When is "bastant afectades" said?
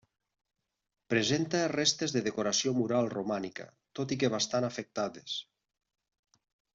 4.37-5.37